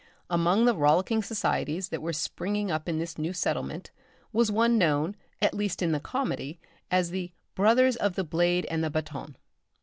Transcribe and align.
Among 0.31 0.65
the 0.65 0.73
rollicking 0.75 1.21
societies 1.21 1.89
that 1.89 2.01
were 2.01 2.11
springing 2.11 2.71
up 2.71 2.89
in 2.89 2.97
this 2.97 3.19
new 3.19 3.33
settlement, 3.33 3.91
was 4.33 4.51
one 4.51 4.79
known, 4.79 5.15
at 5.43 5.53
least 5.53 5.83
in 5.83 5.91
the 5.91 5.99
comedy, 5.99 6.59
as 6.89 7.11
the 7.11 7.33
"Brothers 7.53 7.97
of 7.97 8.15
the 8.15 8.23
Blade 8.23 8.65
and 8.71 8.83
the 8.83 8.89
Batoon." 8.89 9.35